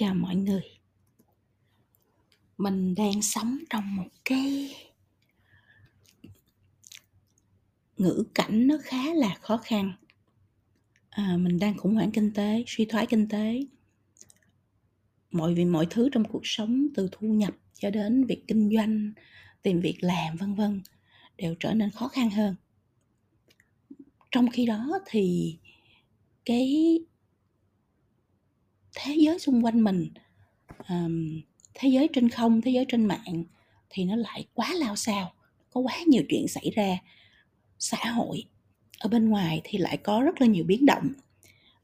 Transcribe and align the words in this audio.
Chào 0.00 0.14
mọi 0.14 0.36
người. 0.36 0.62
Mình 2.58 2.94
đang 2.94 3.22
sống 3.22 3.58
trong 3.70 3.96
một 3.96 4.08
cái 4.24 4.74
ngữ 7.96 8.24
cảnh 8.34 8.66
nó 8.66 8.78
khá 8.82 9.14
là 9.14 9.34
khó 9.40 9.56
khăn. 9.56 9.92
À, 11.10 11.36
mình 11.40 11.58
đang 11.58 11.76
khủng 11.76 11.94
hoảng 11.94 12.10
kinh 12.10 12.32
tế, 12.34 12.64
suy 12.66 12.84
thoái 12.84 13.06
kinh 13.06 13.28
tế. 13.28 13.60
Mọi 15.30 15.54
việc 15.54 15.64
mọi 15.64 15.86
thứ 15.90 16.08
trong 16.12 16.24
cuộc 16.24 16.42
sống 16.44 16.86
từ 16.94 17.08
thu 17.12 17.28
nhập 17.28 17.54
cho 17.74 17.90
đến 17.90 18.24
việc 18.24 18.44
kinh 18.48 18.70
doanh, 18.76 19.12
tìm 19.62 19.80
việc 19.80 19.98
làm 20.00 20.36
vân 20.36 20.54
vân 20.54 20.82
đều 21.36 21.54
trở 21.60 21.74
nên 21.74 21.90
khó 21.90 22.08
khăn 22.08 22.30
hơn. 22.30 22.54
Trong 24.30 24.50
khi 24.50 24.66
đó 24.66 24.98
thì 25.06 25.56
cái 26.44 26.98
thế 29.00 29.14
giới 29.14 29.38
xung 29.38 29.64
quanh 29.64 29.84
mình 29.84 30.08
um, 30.88 31.40
thế 31.74 31.88
giới 31.88 32.08
trên 32.12 32.28
không 32.28 32.60
thế 32.60 32.70
giới 32.70 32.84
trên 32.88 33.04
mạng 33.06 33.44
thì 33.90 34.04
nó 34.04 34.16
lại 34.16 34.46
quá 34.54 34.74
lao 34.74 34.96
sao 34.96 35.32
có 35.70 35.80
quá 35.80 35.94
nhiều 36.06 36.22
chuyện 36.28 36.48
xảy 36.48 36.70
ra. 36.74 36.98
Xã 37.78 38.10
hội 38.10 38.44
ở 38.98 39.08
bên 39.08 39.28
ngoài 39.28 39.60
thì 39.64 39.78
lại 39.78 39.96
có 39.96 40.22
rất 40.22 40.40
là 40.40 40.46
nhiều 40.46 40.64
biến 40.64 40.86
động 40.86 41.12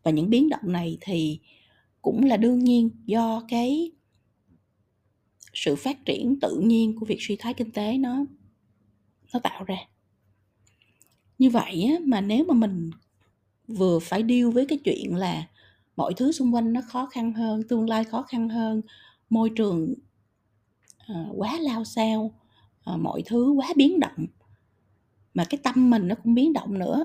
và 0.03 0.11
những 0.11 0.31
biến 0.31 0.49
động 0.49 0.73
này 0.73 0.99
thì 1.01 1.39
cũng 2.03 2.25
là 2.25 2.37
đương 2.37 2.65
nhiên 2.65 2.91
do 3.07 3.45
cái 3.49 3.91
sự 5.55 5.77
phát 5.77 6.05
triển 6.05 6.41
tự 6.41 6.61
nhiên 6.61 6.97
của 7.01 7.07
việc 7.07 7.19
suy 7.21 7.37
thoái 7.37 7.55
kinh 7.55 7.71
tế 7.71 7.99
nó 7.99 8.25
nó 9.33 9.41
tạo 9.41 9.65
ra. 9.65 9.77
Như 11.39 11.51
vậy 11.51 11.85
á, 11.85 11.95
mà 12.05 12.21
nếu 12.21 12.45
mà 12.45 12.55
mình 12.55 12.91
vừa 13.67 13.99
phải 13.99 14.23
điêu 14.23 14.51
với 14.51 14.67
cái 14.67 14.79
chuyện 14.85 15.15
là 15.15 15.49
mọi 15.97 16.15
thứ 16.17 16.33
xung 16.33 16.55
quanh 16.55 16.73
nó 16.73 16.81
khó 16.87 17.07
khăn 17.07 17.33
hơn 17.33 17.63
tương 17.69 17.89
lai 17.89 18.05
khó 18.05 18.23
khăn 18.23 18.49
hơn 18.49 18.83
môi 19.31 19.51
trường 19.57 19.95
uh, 21.13 21.35
quá 21.37 21.59
lao 21.61 21.85
xao, 21.85 22.35
uh, 22.95 23.01
mọi 23.01 23.23
thứ 23.27 23.51
quá 23.51 23.69
biến 23.77 24.01
động. 24.01 24.27
Mà 25.35 25.45
cái 25.45 25.61
tâm 25.63 25.91
mình 25.91 26.09
nó 26.09 26.15
cũng 26.15 26.35
biến 26.35 26.53
động 26.53 26.79
nữa. 26.79 27.05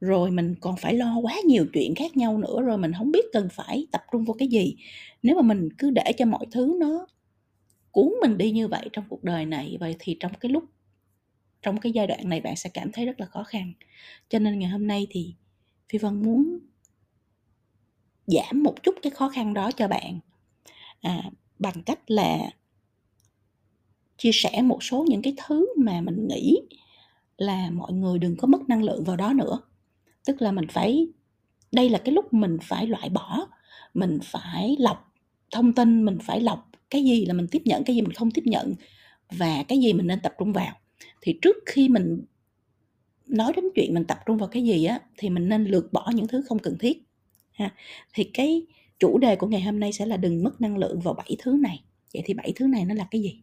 Rồi 0.00 0.30
mình 0.30 0.54
còn 0.60 0.76
phải 0.76 0.94
lo 0.94 1.18
quá 1.18 1.36
nhiều 1.44 1.66
chuyện 1.72 1.94
khác 1.94 2.16
nhau 2.16 2.38
nữa 2.38 2.62
rồi 2.62 2.78
mình 2.78 2.92
không 2.98 3.12
biết 3.12 3.24
cần 3.32 3.48
phải 3.52 3.86
tập 3.92 4.02
trung 4.12 4.24
vào 4.24 4.34
cái 4.38 4.48
gì. 4.48 4.76
Nếu 5.22 5.36
mà 5.36 5.42
mình 5.42 5.68
cứ 5.78 5.90
để 5.90 6.12
cho 6.18 6.26
mọi 6.26 6.46
thứ 6.50 6.76
nó 6.80 7.06
cuốn 7.90 8.12
mình 8.20 8.38
đi 8.38 8.50
như 8.50 8.68
vậy 8.68 8.88
trong 8.92 9.04
cuộc 9.08 9.24
đời 9.24 9.46
này 9.46 9.76
vậy 9.80 9.96
thì 9.98 10.16
trong 10.20 10.32
cái 10.40 10.50
lúc 10.50 10.64
trong 11.62 11.80
cái 11.80 11.92
giai 11.92 12.06
đoạn 12.06 12.28
này 12.28 12.40
bạn 12.40 12.56
sẽ 12.56 12.70
cảm 12.74 12.92
thấy 12.92 13.06
rất 13.06 13.20
là 13.20 13.26
khó 13.26 13.44
khăn. 13.44 13.72
Cho 14.28 14.38
nên 14.38 14.58
ngày 14.58 14.70
hôm 14.70 14.86
nay 14.86 15.06
thì 15.10 15.34
phi 15.88 15.98
vân 15.98 16.22
muốn 16.22 16.58
giảm 18.26 18.62
một 18.62 18.82
chút 18.82 18.94
cái 19.02 19.10
khó 19.10 19.28
khăn 19.28 19.54
đó 19.54 19.70
cho 19.70 19.88
bạn. 19.88 20.20
À, 21.00 21.30
bằng 21.58 21.82
cách 21.82 22.10
là 22.10 22.38
chia 24.18 24.30
sẻ 24.32 24.62
một 24.62 24.82
số 24.82 25.04
những 25.08 25.22
cái 25.22 25.34
thứ 25.46 25.66
mà 25.76 26.00
mình 26.00 26.28
nghĩ 26.28 26.56
là 27.36 27.70
mọi 27.70 27.92
người 27.92 28.18
đừng 28.18 28.36
có 28.36 28.46
mất 28.46 28.68
năng 28.68 28.82
lượng 28.82 29.04
vào 29.04 29.16
đó 29.16 29.32
nữa. 29.32 29.58
Tức 30.26 30.42
là 30.42 30.52
mình 30.52 30.66
phải 30.68 31.06
đây 31.72 31.90
là 31.90 31.98
cái 31.98 32.14
lúc 32.14 32.34
mình 32.34 32.58
phải 32.62 32.86
loại 32.86 33.08
bỏ 33.08 33.46
mình 33.94 34.18
phải 34.22 34.76
lọc 34.78 35.12
thông 35.50 35.72
tin 35.72 36.04
mình 36.04 36.18
phải 36.22 36.40
lọc 36.40 36.70
cái 36.90 37.04
gì 37.04 37.24
là 37.24 37.34
mình 37.34 37.46
tiếp 37.50 37.62
nhận 37.64 37.84
cái 37.84 37.96
gì 37.96 38.02
mình 38.02 38.12
không 38.12 38.30
tiếp 38.30 38.42
nhận 38.44 38.74
và 39.30 39.64
cái 39.68 39.78
gì 39.78 39.92
mình 39.92 40.06
nên 40.06 40.20
tập 40.20 40.34
trung 40.38 40.52
vào. 40.52 40.76
Thì 41.20 41.38
trước 41.42 41.56
khi 41.66 41.88
mình 41.88 42.24
nói 43.26 43.52
đến 43.56 43.64
chuyện 43.74 43.94
mình 43.94 44.04
tập 44.04 44.18
trung 44.26 44.38
vào 44.38 44.48
cái 44.48 44.62
gì 44.62 44.84
á 44.84 45.00
thì 45.18 45.30
mình 45.30 45.48
nên 45.48 45.64
lược 45.64 45.92
bỏ 45.92 46.10
những 46.14 46.28
thứ 46.28 46.42
không 46.48 46.58
cần 46.58 46.76
thiết 46.78 47.02
ha. 47.54 47.74
Thì 48.14 48.24
cái 48.24 48.66
chủ 48.98 49.18
đề 49.18 49.36
của 49.36 49.46
ngày 49.46 49.60
hôm 49.60 49.80
nay 49.80 49.92
sẽ 49.92 50.06
là 50.06 50.16
đừng 50.16 50.44
mất 50.44 50.60
năng 50.60 50.76
lượng 50.76 51.00
vào 51.00 51.14
bảy 51.14 51.36
thứ 51.38 51.56
này. 51.60 51.82
Vậy 52.14 52.22
thì 52.26 52.34
bảy 52.34 52.52
thứ 52.56 52.66
này 52.66 52.84
nó 52.84 52.94
là 52.94 53.08
cái 53.10 53.20
gì? 53.22 53.40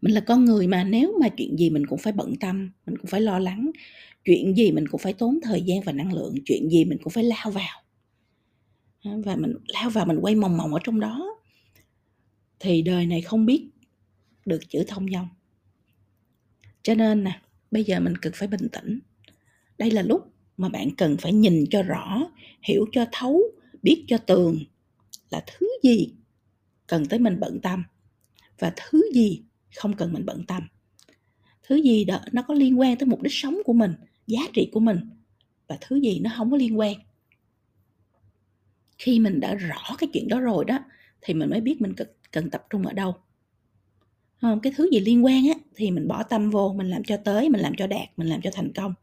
Mình 0.00 0.14
là 0.14 0.20
con 0.20 0.44
người 0.44 0.66
mà, 0.66 0.84
nếu 0.84 1.18
mà 1.20 1.28
chuyện 1.28 1.56
gì 1.56 1.70
mình 1.70 1.86
cũng 1.86 1.98
phải 1.98 2.12
bận 2.12 2.36
tâm, 2.40 2.70
mình 2.86 2.98
cũng 2.98 3.06
phải 3.06 3.20
lo 3.20 3.38
lắng, 3.38 3.70
chuyện 4.24 4.54
gì 4.54 4.72
mình 4.72 4.88
cũng 4.88 5.00
phải 5.00 5.12
tốn 5.12 5.38
thời 5.42 5.62
gian 5.62 5.80
và 5.80 5.92
năng 5.92 6.12
lượng, 6.12 6.34
chuyện 6.44 6.70
gì 6.70 6.84
mình 6.84 6.98
cũng 7.02 7.12
phải 7.12 7.24
lao 7.24 7.50
vào. 7.50 7.82
Và 9.04 9.36
mình 9.36 9.54
lao 9.66 9.90
vào 9.90 10.06
mình 10.06 10.18
quay 10.20 10.34
mòng 10.34 10.56
mòng 10.56 10.74
ở 10.74 10.80
trong 10.84 11.00
đó, 11.00 11.26
thì 12.58 12.82
đời 12.82 13.06
này 13.06 13.20
không 13.20 13.46
biết 13.46 13.68
được 14.46 14.60
chữ 14.68 14.84
thông 14.88 15.06
dong. 15.12 15.28
Cho 16.82 16.94
nên 16.94 17.24
nè, 17.24 17.40
bây 17.70 17.84
giờ 17.84 18.00
mình 18.00 18.16
cực 18.22 18.34
phải 18.34 18.48
bình 18.48 18.68
tĩnh. 18.72 18.98
Đây 19.78 19.90
là 19.90 20.02
lúc 20.02 20.32
mà 20.60 20.68
bạn 20.68 20.90
cần 20.96 21.16
phải 21.16 21.32
nhìn 21.32 21.64
cho 21.70 21.82
rõ 21.82 22.30
hiểu 22.62 22.86
cho 22.92 23.06
thấu 23.12 23.42
biết 23.82 24.04
cho 24.08 24.18
tường 24.18 24.58
là 25.30 25.44
thứ 25.46 25.68
gì 25.82 26.14
cần 26.86 27.06
tới 27.06 27.18
mình 27.18 27.40
bận 27.40 27.60
tâm 27.62 27.84
và 28.58 28.72
thứ 28.76 29.02
gì 29.14 29.42
không 29.76 29.96
cần 29.96 30.12
mình 30.12 30.26
bận 30.26 30.44
tâm. 30.48 30.62
Thứ 31.62 31.76
gì 31.76 32.04
đó 32.04 32.20
nó 32.32 32.42
có 32.42 32.54
liên 32.54 32.80
quan 32.80 32.96
tới 32.98 33.06
mục 33.06 33.22
đích 33.22 33.32
sống 33.32 33.58
của 33.64 33.72
mình 33.72 33.94
giá 34.26 34.40
trị 34.52 34.70
của 34.72 34.80
mình 34.80 34.98
và 35.66 35.78
thứ 35.80 35.96
gì 35.96 36.20
nó 36.20 36.30
không 36.36 36.50
có 36.50 36.56
liên 36.56 36.78
quan. 36.78 36.94
Khi 38.98 39.18
mình 39.18 39.40
đã 39.40 39.54
rõ 39.54 39.96
cái 39.98 40.08
chuyện 40.12 40.28
đó 40.28 40.40
rồi 40.40 40.64
đó 40.64 40.78
thì 41.20 41.34
mình 41.34 41.50
mới 41.50 41.60
biết 41.60 41.80
mình 41.80 41.94
cần, 41.94 42.08
cần 42.30 42.50
tập 42.50 42.66
trung 42.70 42.86
ở 42.86 42.92
đâu. 42.92 43.14
Không 44.40 44.60
cái 44.60 44.72
thứ 44.76 44.88
gì 44.92 45.00
liên 45.00 45.24
quan 45.24 45.48
á 45.48 45.54
thì 45.74 45.90
mình 45.90 46.08
bỏ 46.08 46.22
tâm 46.22 46.50
vô 46.50 46.74
mình 46.76 46.90
làm 46.90 47.04
cho 47.04 47.16
tới 47.16 47.48
mình 47.48 47.60
làm 47.60 47.74
cho 47.78 47.86
đạt 47.86 48.08
mình 48.16 48.28
làm 48.28 48.40
cho 48.40 48.50
thành 48.54 48.72
công 48.72 48.94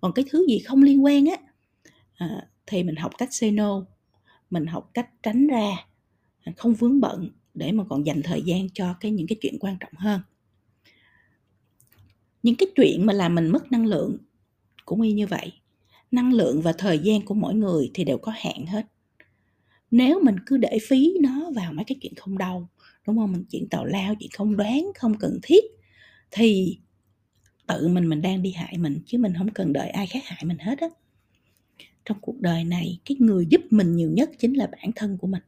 còn 0.00 0.12
cái 0.12 0.24
thứ 0.30 0.46
gì 0.48 0.58
không 0.58 0.82
liên 0.82 1.04
quan 1.04 1.26
á 1.26 1.36
à, 2.14 2.48
thì 2.66 2.82
mình 2.82 2.96
học 2.96 3.12
cách 3.18 3.28
say 3.34 3.50
no 3.50 3.84
mình 4.50 4.66
học 4.66 4.90
cách 4.94 5.10
tránh 5.22 5.46
ra 5.46 5.86
à, 6.42 6.52
không 6.56 6.74
vướng 6.74 7.00
bận 7.00 7.30
để 7.54 7.72
mà 7.72 7.84
còn 7.88 8.06
dành 8.06 8.22
thời 8.22 8.42
gian 8.42 8.68
cho 8.70 8.94
cái 9.00 9.10
những 9.10 9.26
cái 9.26 9.36
chuyện 9.40 9.58
quan 9.60 9.76
trọng 9.80 9.92
hơn. 9.96 10.20
Những 12.42 12.54
cái 12.54 12.68
chuyện 12.76 13.06
mà 13.06 13.12
làm 13.12 13.34
mình 13.34 13.48
mất 13.48 13.72
năng 13.72 13.86
lượng 13.86 14.18
cũng 14.84 15.00
y 15.00 15.12
như 15.12 15.26
vậy. 15.26 15.52
Năng 16.10 16.32
lượng 16.32 16.62
và 16.62 16.72
thời 16.72 16.98
gian 16.98 17.24
của 17.24 17.34
mỗi 17.34 17.54
người 17.54 17.90
thì 17.94 18.04
đều 18.04 18.18
có 18.18 18.32
hạn 18.34 18.66
hết. 18.66 18.86
Nếu 19.90 20.20
mình 20.22 20.36
cứ 20.46 20.56
để 20.56 20.78
phí 20.88 21.14
nó 21.20 21.50
vào 21.54 21.72
mấy 21.72 21.84
cái 21.84 21.96
chuyện 22.00 22.14
không 22.14 22.38
đâu 22.38 22.68
đúng 23.06 23.18
không? 23.18 23.32
Mình 23.32 23.44
chuyện 23.50 23.68
tào 23.68 23.84
lao 23.84 24.14
chuyện 24.20 24.30
không 24.34 24.56
đoán 24.56 24.92
không 24.94 25.18
cần 25.18 25.38
thiết 25.42 25.64
thì 26.30 26.78
tự 27.66 27.88
mình 27.88 28.08
mình 28.08 28.22
đang 28.22 28.42
đi 28.42 28.50
hại 28.50 28.78
mình 28.78 29.00
chứ 29.06 29.18
mình 29.18 29.34
không 29.38 29.50
cần 29.50 29.72
đợi 29.72 29.90
ai 29.90 30.06
khác 30.06 30.20
hại 30.24 30.44
mình 30.44 30.58
hết 30.58 30.78
á. 30.78 30.88
Trong 32.04 32.16
cuộc 32.20 32.40
đời 32.40 32.64
này 32.64 33.00
cái 33.04 33.16
người 33.20 33.46
giúp 33.50 33.60
mình 33.70 33.96
nhiều 33.96 34.10
nhất 34.10 34.30
chính 34.38 34.56
là 34.56 34.66
bản 34.66 34.92
thân 34.96 35.18
của 35.18 35.26
mình. 35.26 35.42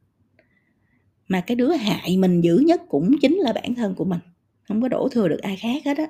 Mà 1.28 1.40
cái 1.40 1.54
đứa 1.54 1.72
hại 1.72 2.16
mình 2.16 2.40
dữ 2.40 2.58
nhất 2.58 2.82
cũng 2.88 3.16
chính 3.22 3.36
là 3.36 3.52
bản 3.52 3.74
thân 3.74 3.94
của 3.94 4.04
mình. 4.04 4.20
Không 4.62 4.82
có 4.82 4.88
đổ 4.88 5.08
thừa 5.12 5.28
được 5.28 5.40
ai 5.42 5.56
khác 5.56 5.82
hết 5.84 5.98
á. 5.98 6.06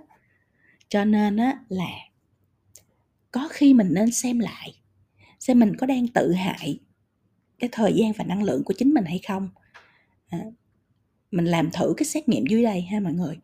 Cho 0.89 1.05
nên 1.05 1.37
á 1.37 1.61
là 1.69 1.91
có 3.31 3.49
khi 3.51 3.75
mình 3.75 3.89
nên 3.91 4.11
xem 4.11 4.39
lại 4.39 4.75
xem 5.41 5.59
mình 5.59 5.77
có 5.77 5.87
đang 5.87 6.09
tự 6.09 6.33
hại 6.33 6.79
cái 7.59 7.71
thời 7.73 7.93
gian 7.93 8.13
và 8.13 8.25
năng 8.25 8.43
lượng 8.43 8.65
của 8.65 8.75
chính 8.79 8.95
mình 8.95 9.05
hay 9.05 9.21
không. 9.29 9.49
À, 10.29 10.39
mình 11.31 11.45
làm 11.45 11.71
thử 11.71 11.95
cái 11.97 12.05
xét 12.05 12.29
nghiệm 12.29 12.47
dưới 12.47 12.63
đây 12.63 12.83
ha 12.83 13.01
mọi 13.01 13.13
người. 13.13 13.39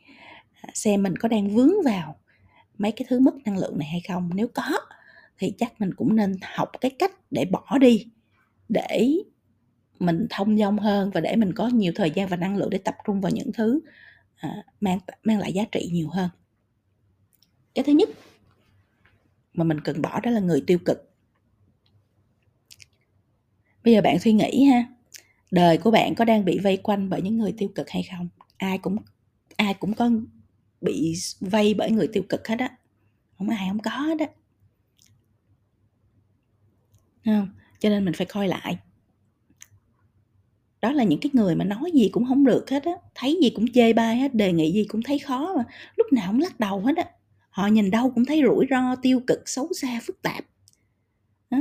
À, 0.61 0.71
xem 0.75 1.03
mình 1.03 1.17
có 1.17 1.29
đang 1.29 1.51
vướng 1.51 1.73
vào 1.85 2.17
mấy 2.79 2.93
cái 2.93 3.07
thứ 3.09 3.21
mất 3.21 3.35
năng 3.45 3.59
lượng 3.59 3.79
này 3.79 3.89
hay 3.89 4.01
không. 4.09 4.31
Nếu 4.35 4.49
có 4.49 4.63
thì 5.39 5.55
chắc 5.59 5.81
mình 5.81 5.95
cũng 5.95 6.17
nên 6.17 6.37
học 6.55 6.69
cái 6.81 6.91
cách 6.99 7.13
để 7.31 7.45
bỏ 7.45 7.79
đi 7.81 8.07
để 8.69 9.13
mình 9.99 10.27
thông 10.31 10.59
dong 10.59 10.79
hơn 10.79 11.11
và 11.11 11.21
để 11.21 11.37
mình 11.37 11.53
có 11.53 11.69
nhiều 11.69 11.93
thời 11.97 12.11
gian 12.11 12.29
và 12.29 12.37
năng 12.37 12.57
lượng 12.57 12.71
để 12.71 12.79
tập 12.79 12.97
trung 13.07 13.21
vào 13.21 13.33
những 13.33 13.53
thứ 13.53 13.81
à, 14.37 14.65
mang 14.81 14.99
mang 15.25 15.39
lại 15.39 15.53
giá 15.53 15.65
trị 15.73 15.89
nhiều 15.93 16.09
hơn. 16.09 16.31
Cái 17.75 17.85
thứ 17.85 17.93
nhất 17.93 18.09
mà 19.55 19.65
mình 19.65 19.81
cần 19.81 20.03
bỏ 20.03 20.21
đó 20.21 20.31
là 20.31 20.41
người 20.41 20.65
tiêu 20.67 20.79
cực. 20.79 21.11
Bây 23.85 23.95
giờ 23.95 24.01
bạn 24.01 24.19
suy 24.19 24.33
nghĩ 24.33 24.65
ha 24.65 24.85
đời 25.51 25.79
của 25.79 25.91
bạn 25.91 26.15
có 26.15 26.25
đang 26.25 26.45
bị 26.45 26.59
vây 26.59 26.77
quanh 26.77 27.11
bởi 27.11 27.23
những 27.23 27.39
người 27.39 27.55
tiêu 27.59 27.69
cực 27.75 27.91
hay 27.91 28.03
không? 28.11 28.29
Ai 28.57 28.79
cũng 28.79 28.97
ai 29.57 29.75
cũng 29.75 29.95
có 29.95 30.11
bị 30.83 31.15
vây 31.41 31.75
bởi 31.75 31.91
người 31.91 32.09
tiêu 32.13 32.23
cực 32.29 32.49
hết 32.49 32.59
á. 32.59 32.77
Không 33.39 33.49
ai, 33.49 33.67
không 33.69 33.79
có 33.79 33.91
hết 33.91 34.21
á. 34.21 34.27
Không? 37.25 37.49
Cho 37.79 37.89
nên 37.89 38.05
mình 38.05 38.15
phải 38.15 38.27
coi 38.27 38.49
lại. 38.49 38.79
Đó 40.81 40.93
là 40.93 41.05
những 41.05 41.21
cái 41.21 41.31
người 41.35 41.55
mà 41.55 41.65
nói 41.65 41.91
gì 41.95 42.09
cũng 42.13 42.27
không 42.27 42.45
được 42.45 42.71
hết 42.71 42.85
á, 42.85 42.93
thấy 43.15 43.39
gì 43.43 43.51
cũng 43.51 43.73
chê 43.73 43.93
bai 43.93 44.17
hết, 44.17 44.35
đề 44.35 44.53
nghị 44.53 44.73
gì 44.73 44.85
cũng 44.89 45.03
thấy 45.03 45.19
khó 45.19 45.55
mà, 45.57 45.65
lúc 45.97 46.13
nào 46.13 46.33
cũng 46.33 46.41
lắc 46.41 46.61
đầu 46.61 46.81
hết 46.81 46.97
á. 46.97 47.05
Họ 47.51 47.67
nhìn 47.67 47.91
đâu 47.91 48.11
cũng 48.15 48.25
thấy 48.25 48.43
rủi 48.47 48.67
ro, 48.71 48.97
tiêu 49.03 49.21
cực, 49.27 49.49
xấu 49.49 49.69
xa, 49.73 50.01
phức 50.03 50.23
tạp. 50.23 50.45
Đó. 51.51 51.59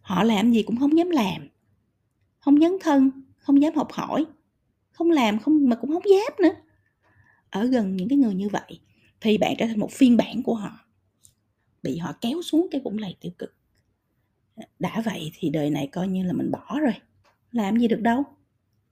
họ 0.00 0.22
làm 0.22 0.52
gì 0.52 0.62
cũng 0.62 0.76
không 0.78 0.98
dám 0.98 1.10
làm, 1.10 1.48
không 2.40 2.60
dám 2.60 2.78
thân, 2.80 3.10
không 3.38 3.62
dám 3.62 3.74
học 3.74 3.92
hỏi 3.92 4.26
không 5.00 5.10
làm 5.10 5.38
không 5.38 5.68
mà 5.68 5.76
cũng 5.76 5.92
không 5.92 6.02
dám 6.10 6.32
nữa. 6.42 6.60
Ở 7.50 7.64
gần 7.64 7.96
những 7.96 8.08
cái 8.08 8.18
người 8.18 8.34
như 8.34 8.48
vậy 8.48 8.80
thì 9.20 9.38
bạn 9.38 9.54
trở 9.58 9.66
thành 9.66 9.80
một 9.80 9.92
phiên 9.92 10.16
bản 10.16 10.42
của 10.42 10.54
họ. 10.54 10.78
Bị 11.82 11.98
họ 11.98 12.12
kéo 12.20 12.42
xuống 12.42 12.66
cái 12.70 12.80
vũng 12.80 12.98
lầy 12.98 13.16
tiêu 13.20 13.32
cực. 13.38 13.54
Đã 14.78 15.02
vậy 15.04 15.32
thì 15.34 15.50
đời 15.50 15.70
này 15.70 15.86
coi 15.86 16.08
như 16.08 16.24
là 16.24 16.32
mình 16.32 16.50
bỏ 16.50 16.78
rồi. 16.80 16.92
Làm 17.52 17.76
gì 17.78 17.88
được 17.88 18.00
đâu. 18.00 18.24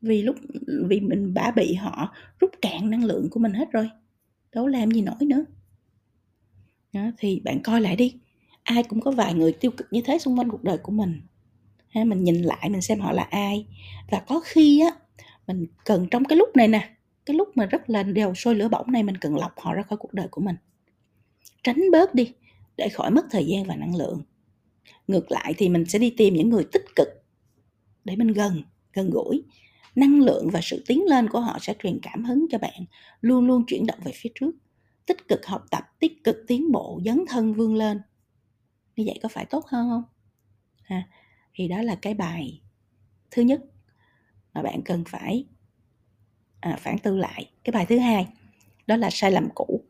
Vì 0.00 0.22
lúc 0.22 0.36
vì 0.88 1.00
mình 1.00 1.34
đã 1.34 1.50
bị 1.50 1.74
họ 1.74 2.14
rút 2.40 2.50
cạn 2.62 2.90
năng 2.90 3.04
lượng 3.04 3.28
của 3.30 3.40
mình 3.40 3.52
hết 3.52 3.72
rồi. 3.72 3.90
Đâu 4.52 4.66
làm 4.66 4.90
gì 4.90 5.02
nổi 5.02 5.16
nữa. 5.20 5.44
Đó, 6.92 7.10
thì 7.18 7.40
bạn 7.40 7.62
coi 7.62 7.80
lại 7.80 7.96
đi. 7.96 8.14
Ai 8.62 8.82
cũng 8.82 9.00
có 9.00 9.10
vài 9.10 9.34
người 9.34 9.52
tiêu 9.52 9.70
cực 9.70 9.86
như 9.90 10.00
thế 10.04 10.18
xung 10.18 10.38
quanh 10.38 10.50
cuộc 10.50 10.62
đời 10.62 10.78
của 10.78 10.92
mình. 10.92 11.20
Ha, 11.88 12.04
mình 12.04 12.24
nhìn 12.24 12.42
lại 12.42 12.70
mình 12.70 12.82
xem 12.82 13.00
họ 13.00 13.12
là 13.12 13.22
ai. 13.22 13.66
Và 14.10 14.20
có 14.28 14.40
khi 14.44 14.80
á 14.80 14.90
mình 15.48 15.66
cần 15.84 16.06
trong 16.10 16.24
cái 16.24 16.36
lúc 16.36 16.56
này 16.56 16.68
nè, 16.68 16.96
cái 17.26 17.36
lúc 17.36 17.56
mà 17.56 17.66
rất 17.66 17.90
là 17.90 18.02
đều 18.02 18.34
sôi 18.34 18.54
lửa 18.54 18.68
bỏng 18.68 18.92
này, 18.92 19.02
mình 19.02 19.16
cần 19.16 19.36
lọc 19.36 19.60
họ 19.60 19.74
ra 19.74 19.82
khỏi 19.82 19.96
cuộc 19.96 20.14
đời 20.14 20.28
của 20.30 20.40
mình. 20.40 20.56
Tránh 21.62 21.82
bớt 21.92 22.14
đi, 22.14 22.32
để 22.76 22.88
khỏi 22.88 23.10
mất 23.10 23.26
thời 23.30 23.46
gian 23.46 23.64
và 23.64 23.76
năng 23.76 23.96
lượng. 23.96 24.22
Ngược 25.08 25.30
lại 25.30 25.54
thì 25.58 25.68
mình 25.68 25.84
sẽ 25.84 25.98
đi 25.98 26.10
tìm 26.10 26.34
những 26.34 26.48
người 26.48 26.66
tích 26.72 26.84
cực 26.96 27.08
để 28.04 28.16
mình 28.16 28.32
gần 28.32 28.62
gần 28.92 29.10
gũi. 29.10 29.42
Năng 29.94 30.20
lượng 30.20 30.48
và 30.52 30.60
sự 30.62 30.84
tiến 30.86 31.04
lên 31.04 31.28
của 31.28 31.40
họ 31.40 31.58
sẽ 31.60 31.74
truyền 31.82 31.98
cảm 32.02 32.24
hứng 32.24 32.46
cho 32.50 32.58
bạn, 32.58 32.84
luôn 33.20 33.46
luôn 33.46 33.64
chuyển 33.66 33.86
động 33.86 33.98
về 34.04 34.12
phía 34.14 34.30
trước. 34.34 34.50
Tích 35.06 35.28
cực 35.28 35.46
học 35.46 35.64
tập, 35.70 35.84
tích 35.98 36.24
cực 36.24 36.36
tiến 36.46 36.72
bộ, 36.72 37.00
dấn 37.04 37.24
thân 37.28 37.54
vươn 37.54 37.74
lên. 37.74 38.00
Như 38.96 39.04
vậy 39.06 39.18
có 39.22 39.28
phải 39.28 39.44
tốt 39.44 39.66
hơn 39.66 39.88
không? 39.90 40.02
Ha, 40.82 41.08
thì 41.54 41.68
đó 41.68 41.82
là 41.82 41.94
cái 41.94 42.14
bài 42.14 42.60
thứ 43.30 43.42
nhất 43.42 43.60
mà 44.54 44.62
bạn 44.62 44.82
cần 44.82 45.04
phải 45.08 45.44
à, 46.60 46.76
phản 46.80 46.98
tư 46.98 47.16
lại. 47.16 47.50
Cái 47.64 47.72
bài 47.72 47.86
thứ 47.88 47.98
hai 47.98 48.26
đó 48.86 48.96
là 48.96 49.10
sai 49.10 49.30
lầm 49.30 49.48
cũ. 49.54 49.84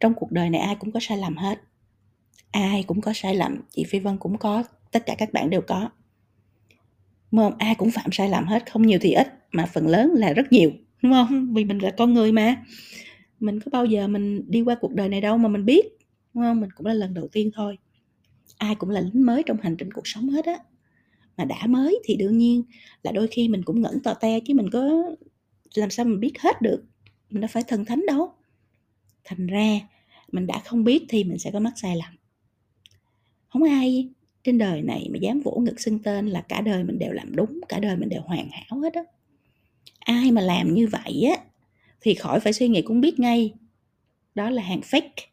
Trong 0.00 0.14
cuộc 0.14 0.32
đời 0.32 0.50
này 0.50 0.60
ai 0.60 0.74
cũng 0.74 0.92
có 0.92 1.00
sai 1.02 1.18
lầm 1.18 1.36
hết. 1.36 1.62
Ai 2.50 2.82
cũng 2.82 3.00
có 3.00 3.12
sai 3.14 3.34
lầm 3.34 3.62
chị 3.70 3.84
phi 3.84 3.98
vân 3.98 4.18
cũng 4.18 4.38
có 4.38 4.64
tất 4.90 5.06
cả 5.06 5.14
các 5.18 5.32
bạn 5.32 5.50
đều 5.50 5.60
có. 5.60 5.90
Đúng 7.30 7.40
không? 7.40 7.54
Ai 7.58 7.74
cũng 7.74 7.90
phạm 7.90 8.12
sai 8.12 8.28
lầm 8.28 8.46
hết 8.46 8.70
không 8.70 8.82
nhiều 8.82 8.98
thì 9.02 9.12
ít 9.12 9.28
mà 9.52 9.66
phần 9.66 9.88
lớn 9.88 10.10
là 10.14 10.32
rất 10.32 10.52
nhiều 10.52 10.72
đúng 11.02 11.12
không? 11.12 11.54
Vì 11.54 11.64
mình 11.64 11.78
là 11.78 11.90
con 11.90 12.14
người 12.14 12.32
mà. 12.32 12.64
Mình 13.40 13.60
có 13.60 13.70
bao 13.70 13.84
giờ 13.84 14.08
mình 14.08 14.44
đi 14.48 14.62
qua 14.62 14.74
cuộc 14.80 14.94
đời 14.94 15.08
này 15.08 15.20
đâu 15.20 15.38
mà 15.38 15.48
mình 15.48 15.64
biết 15.64 15.86
đúng 16.34 16.44
không? 16.44 16.60
Mình 16.60 16.70
cũng 16.76 16.86
là 16.86 16.94
lần 16.94 17.14
đầu 17.14 17.28
tiên 17.32 17.50
thôi. 17.54 17.78
Ai 18.58 18.74
cũng 18.74 18.90
là 18.90 19.00
lính 19.00 19.26
mới 19.26 19.42
trong 19.46 19.56
hành 19.62 19.76
trình 19.76 19.92
cuộc 19.92 20.06
sống 20.06 20.28
hết 20.28 20.44
á 20.44 20.58
mà 21.36 21.44
đã 21.44 21.66
mới 21.66 21.98
thì 22.04 22.16
đương 22.16 22.38
nhiên 22.38 22.62
là 23.02 23.12
đôi 23.12 23.26
khi 23.26 23.48
mình 23.48 23.62
cũng 23.62 23.82
ngẩn 23.82 24.00
tò 24.00 24.14
te 24.14 24.40
chứ 24.40 24.54
mình 24.54 24.70
có 24.70 25.02
làm 25.74 25.90
sao 25.90 26.06
mình 26.06 26.20
biết 26.20 26.40
hết 26.40 26.62
được, 26.62 26.84
mình 27.30 27.40
đâu 27.40 27.48
phải 27.52 27.62
thần 27.68 27.84
thánh 27.84 28.06
đâu. 28.06 28.32
Thành 29.24 29.46
ra 29.46 29.80
mình 30.32 30.46
đã 30.46 30.62
không 30.64 30.84
biết 30.84 31.04
thì 31.08 31.24
mình 31.24 31.38
sẽ 31.38 31.50
có 31.50 31.60
mắc 31.60 31.72
sai 31.76 31.96
lầm. 31.96 32.16
Không 33.48 33.62
ai 33.62 34.08
trên 34.44 34.58
đời 34.58 34.82
này 34.82 35.08
mà 35.12 35.18
dám 35.18 35.40
vỗ 35.40 35.58
ngực 35.58 35.80
xưng 35.80 35.98
tên 35.98 36.26
là 36.26 36.40
cả 36.40 36.60
đời 36.60 36.84
mình 36.84 36.98
đều 36.98 37.12
làm 37.12 37.36
đúng, 37.36 37.60
cả 37.68 37.78
đời 37.78 37.96
mình 37.96 38.08
đều 38.08 38.22
hoàn 38.22 38.48
hảo 38.50 38.80
hết 38.80 38.94
á. 38.94 39.02
Ai 39.98 40.30
mà 40.30 40.40
làm 40.40 40.74
như 40.74 40.86
vậy 40.86 41.22
á, 41.36 41.44
thì 42.00 42.14
khỏi 42.14 42.40
phải 42.40 42.52
suy 42.52 42.68
nghĩ 42.68 42.82
cũng 42.82 43.00
biết 43.00 43.20
ngay, 43.20 43.52
đó 44.34 44.50
là 44.50 44.62
hàng 44.62 44.80
fake. 44.80 45.26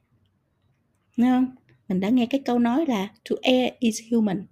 Đúng 1.18 1.28
không? 1.28 1.46
Mình 1.88 2.00
đã 2.00 2.10
nghe 2.10 2.26
cái 2.26 2.42
câu 2.46 2.60
nói 2.60 2.86
là 2.86 3.14
to 3.30 3.36
air 3.42 3.74
is 3.80 4.02
human 4.12 4.46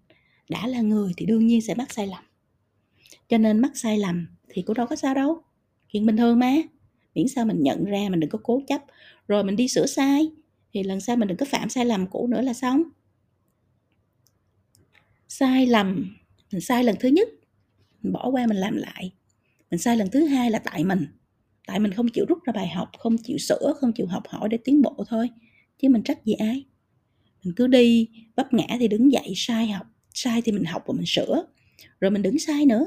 đã 0.50 0.68
là 0.68 0.82
người 0.82 1.12
thì 1.18 1.26
đương 1.26 1.48
nhiên 1.48 1.62
sẽ 1.62 1.76
mắc 1.76 1.94
sai 1.94 2.08
lầm. 2.08 2.24
Cho 3.30 3.38
nên 3.38 3.60
mắc 3.60 3.72
sai 3.78 3.98
lầm 3.98 4.28
thì 4.50 4.62
cũng 4.62 4.76
đâu 4.76 4.88
có 4.88 4.96
sao 4.96 5.14
đâu. 5.14 5.42
Chuyện 5.92 6.06
bình 6.06 6.18
thường 6.18 6.40
mà. 6.40 6.56
Miễn 7.16 7.28
sao 7.28 7.46
mình 7.46 7.64
nhận 7.64 7.86
ra 7.86 8.10
mình 8.10 8.20
đừng 8.20 8.30
có 8.30 8.40
cố 8.44 8.62
chấp. 8.68 8.82
Rồi 9.28 9.44
mình 9.44 9.56
đi 9.56 9.68
sửa 9.68 9.86
sai, 9.86 10.32
thì 10.74 10.84
lần 10.84 11.02
sau 11.02 11.16
mình 11.16 11.28
đừng 11.28 11.38
có 11.38 11.46
phạm 11.46 11.70
sai 11.70 11.86
lầm 11.86 12.08
cũ 12.08 12.28
nữa 12.28 12.42
là 12.42 12.54
xong. 12.54 12.84
Sai 15.28 15.68
lầm, 15.68 16.16
mình 16.52 16.62
sai 16.62 16.84
lần 16.84 16.96
thứ 17.00 17.10
nhất, 17.10 17.30
mình 18.02 18.14
bỏ 18.14 18.30
qua 18.30 18.48
mình 18.48 18.58
làm 18.58 18.76
lại. 18.76 19.12
Mình 19.72 19.80
sai 19.80 19.98
lần 19.98 20.10
thứ 20.12 20.26
hai 20.26 20.52
là 20.52 20.60
tại 20.60 20.84
mình. 20.84 21.08
Tại 21.68 21.80
mình 21.80 21.94
không 21.94 22.10
chịu 22.10 22.26
rút 22.30 22.44
ra 22.44 22.54
bài 22.54 22.68
học, 22.68 22.90
không 22.98 23.18
chịu 23.18 23.38
sửa, 23.38 23.74
không 23.82 23.94
chịu 23.94 24.08
học 24.08 24.24
hỏi 24.28 24.50
để 24.50 24.58
tiến 24.58 24.82
bộ 24.82 25.06
thôi. 25.08 25.30
Chứ 25.82 25.90
mình 25.90 26.04
trách 26.04 26.26
gì 26.26 26.34
ai? 26.34 26.66
Mình 27.44 27.54
cứ 27.56 27.68
đi, 27.68 28.10
vấp 28.36 28.54
ngã 28.54 28.68
thì 28.80 28.88
đứng 28.88 29.12
dậy 29.12 29.34
sai 29.36 29.68
học 29.68 29.88
sai 30.18 30.42
thì 30.42 30.52
mình 30.52 30.66
học 30.66 30.84
và 30.88 30.94
mình 30.94 31.06
sửa. 31.06 31.46
Rồi 32.02 32.12
mình 32.12 32.22
đứng 32.22 32.40
sai 32.40 32.66
nữa. 32.66 32.86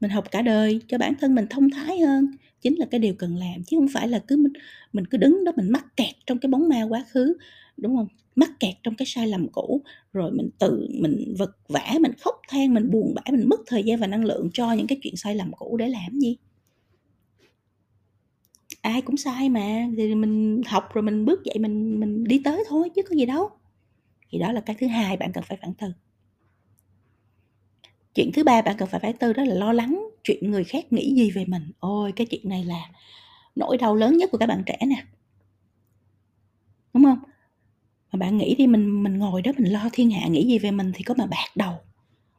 Mình 0.00 0.10
học 0.10 0.30
cả 0.30 0.42
đời 0.42 0.80
cho 0.88 0.98
bản 0.98 1.14
thân 1.20 1.34
mình 1.34 1.46
thông 1.50 1.70
thái 1.70 1.98
hơn. 1.98 2.26
Chính 2.62 2.78
là 2.78 2.86
cái 2.90 3.00
điều 3.00 3.14
cần 3.14 3.36
làm 3.36 3.64
chứ 3.66 3.76
không 3.76 3.88
phải 3.92 4.08
là 4.08 4.18
cứ 4.18 4.36
mình, 4.36 4.52
mình 4.92 5.06
cứ 5.06 5.18
đứng 5.18 5.44
đó 5.44 5.52
mình 5.56 5.70
mắc 5.70 5.96
kẹt 5.96 6.14
trong 6.26 6.38
cái 6.38 6.50
bóng 6.50 6.68
ma 6.68 6.82
quá 6.88 7.04
khứ 7.10 7.36
đúng 7.76 7.96
không? 7.96 8.06
Mắc 8.36 8.50
kẹt 8.60 8.74
trong 8.82 8.94
cái 8.94 9.06
sai 9.06 9.26
lầm 9.26 9.48
cũ 9.48 9.82
rồi 10.12 10.32
mình 10.32 10.50
tự 10.58 10.88
mình 11.00 11.34
vật 11.38 11.56
vã 11.68 11.92
mình 12.00 12.12
khóc 12.20 12.40
than 12.48 12.74
mình 12.74 12.90
buồn 12.90 13.14
bã 13.14 13.22
mình 13.30 13.48
mất 13.48 13.60
thời 13.66 13.82
gian 13.82 13.98
và 14.00 14.06
năng 14.06 14.24
lượng 14.24 14.50
cho 14.52 14.72
những 14.72 14.86
cái 14.86 14.98
chuyện 15.02 15.16
sai 15.16 15.34
lầm 15.34 15.52
cũ 15.52 15.76
để 15.76 15.88
làm 15.88 16.18
gì? 16.18 16.36
Ai 18.80 19.02
cũng 19.02 19.16
sai 19.16 19.48
mà 19.48 19.88
thì 19.96 20.14
mình 20.14 20.62
học 20.66 20.84
rồi 20.94 21.02
mình 21.02 21.24
bước 21.24 21.44
dậy 21.44 21.58
mình 21.58 22.00
mình 22.00 22.24
đi 22.24 22.40
tới 22.44 22.64
thôi 22.68 22.88
chứ 22.94 23.02
có 23.02 23.16
gì 23.16 23.26
đâu. 23.26 23.50
Thì 24.30 24.38
đó 24.38 24.52
là 24.52 24.60
cái 24.60 24.76
thứ 24.80 24.86
hai 24.86 25.16
bạn 25.16 25.32
cần 25.32 25.44
phải 25.48 25.58
phản 25.62 25.74
tư 25.74 25.86
chuyện 28.14 28.32
thứ 28.32 28.44
ba 28.44 28.62
bạn 28.62 28.76
cần 28.78 28.88
phải 28.88 29.00
phải 29.00 29.12
tư 29.12 29.32
đó 29.32 29.44
là 29.44 29.54
lo 29.54 29.72
lắng 29.72 30.08
chuyện 30.24 30.50
người 30.50 30.64
khác 30.64 30.92
nghĩ 30.92 31.14
gì 31.14 31.30
về 31.30 31.44
mình. 31.44 31.70
Ôi, 31.78 32.12
cái 32.12 32.26
chuyện 32.26 32.48
này 32.48 32.64
là 32.64 32.90
nỗi 33.56 33.76
đau 33.78 33.96
lớn 33.96 34.16
nhất 34.16 34.30
của 34.30 34.38
các 34.38 34.46
bạn 34.46 34.62
trẻ 34.66 34.78
nè. 34.86 35.04
Đúng 36.94 37.04
không? 37.04 37.18
Mà 38.12 38.16
bạn 38.18 38.38
nghĩ 38.38 38.54
đi, 38.54 38.66
mình 38.66 39.02
mình 39.02 39.18
ngồi 39.18 39.42
đó 39.42 39.52
mình 39.58 39.72
lo 39.72 39.88
thiên 39.92 40.10
hạ 40.10 40.28
nghĩ 40.28 40.46
gì 40.46 40.58
về 40.58 40.70
mình 40.70 40.92
thì 40.94 41.02
có 41.02 41.14
mà 41.18 41.26
bạc 41.26 41.48
đầu. 41.56 41.74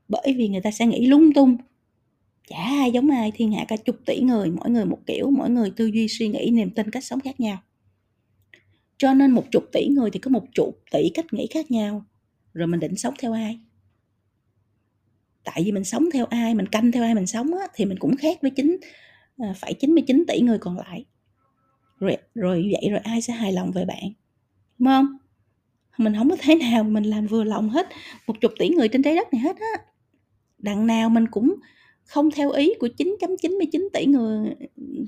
Bởi 0.08 0.34
vì 0.38 0.48
người 0.48 0.62
ta 0.62 0.72
sẽ 0.72 0.86
nghĩ 0.86 1.08
lung 1.08 1.34
tung. 1.34 1.58
Chả 2.48 2.58
ai 2.58 2.92
giống 2.92 3.10
ai, 3.10 3.32
thiên 3.36 3.52
hạ 3.52 3.66
cả 3.68 3.78
chục 3.78 3.96
tỷ 4.06 4.22
người, 4.22 4.52
mỗi 4.52 4.70
người 4.70 4.86
một 4.86 5.00
kiểu, 5.06 5.32
mỗi 5.32 5.50
người 5.50 5.72
tư 5.76 5.86
duy, 5.86 6.08
suy 6.08 6.28
nghĩ, 6.28 6.50
niềm 6.52 6.70
tin 6.70 6.92
cách 6.92 7.04
sống 7.04 7.20
khác 7.20 7.40
nhau. 7.40 7.58
Cho 8.98 9.14
nên 9.14 9.32
một 9.32 9.44
chục 9.52 9.64
tỷ 9.72 9.88
người 9.88 10.12
thì 10.12 10.20
có 10.20 10.30
một 10.32 10.44
chục 10.54 10.80
tỷ 10.92 11.10
cách 11.14 11.34
nghĩ 11.34 11.48
khác 11.52 11.72
nhau. 11.72 12.06
Rồi 12.54 12.68
mình 12.68 12.80
định 12.80 12.96
sống 12.96 13.14
theo 13.20 13.34
ai? 13.34 13.60
Tại 15.56 15.64
vì 15.64 15.72
mình 15.72 15.84
sống 15.84 16.06
theo 16.14 16.26
ai 16.26 16.56
mình 16.56 16.68
canh 16.68 16.92
theo 16.92 17.04
ai 17.04 17.16
mình 17.16 17.28
sống 17.28 17.54
á, 17.54 17.68
thì 17.74 17.86
mình 17.86 18.00
cũng 18.00 18.18
khác 18.18 18.38
với 18.42 18.52
chính 18.52 18.78
à, 19.38 19.54
phải 19.56 19.74
99 19.74 20.24
tỷ 20.28 20.42
người 20.42 20.58
còn 20.58 20.78
lại. 20.78 21.06
Rồi 22.00 22.18
rồi 22.36 22.70
vậy 22.72 22.90
rồi 22.92 23.00
ai 23.04 23.22
sẽ 23.22 23.34
hài 23.34 23.54
lòng 23.54 23.72
về 23.72 23.86
bạn? 23.86 24.12
Đúng 24.80 24.88
không? 24.88 25.18
Mình 25.98 26.16
không 26.16 26.30
có 26.30 26.36
thể 26.40 26.56
nào 26.56 26.84
mình 26.84 27.04
làm 27.04 27.28
vừa 27.28 27.44
lòng 27.44 27.70
hết 27.70 27.88
một 28.28 28.42
chục 28.42 28.52
tỷ 28.60 28.70
người 28.70 28.88
trên 28.88 29.04
trái 29.04 29.16
đất 29.16 29.34
này 29.34 29.42
hết 29.42 29.58
á. 29.58 29.84
Đằng 30.58 30.88
nào 30.88 31.10
mình 31.10 31.28
cũng 31.28 31.56
không 32.06 32.32
theo 32.32 32.52
ý 32.52 32.74
của 32.80 32.88
9.99 32.98 33.88
tỷ 33.94 34.06
người 34.06 34.56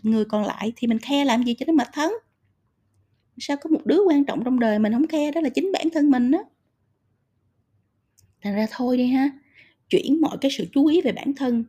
người 0.04 0.26
còn 0.26 0.44
lại 0.44 0.74
thì 0.76 0.88
mình 0.88 1.00
khe 1.00 1.26
làm 1.26 1.44
gì 1.44 1.54
cho 1.54 1.66
nó 1.68 1.74
mệt 1.74 1.88
thân? 1.94 2.14
Sao 3.38 3.58
có 3.58 3.70
một 3.70 3.86
đứa 3.86 4.00
quan 4.08 4.26
trọng 4.26 4.44
trong 4.44 4.60
đời 4.60 4.80
mình 4.80 4.94
không 4.94 5.08
khe 5.08 5.32
đó 5.32 5.42
là 5.42 5.50
chính 5.50 5.72
bản 5.72 5.90
thân 5.90 6.12
mình 6.12 6.32
đó 6.32 6.44
thành 8.42 8.56
ra 8.56 8.68
thôi 8.72 8.98
đi 8.98 9.08
ha 9.08 9.32
chuyển 9.90 10.22
mọi 10.22 10.38
cái 10.42 10.52
sự 10.52 10.68
chú 10.74 10.86
ý 10.86 11.02
về 11.02 11.12
bản 11.12 11.34
thân 11.36 11.64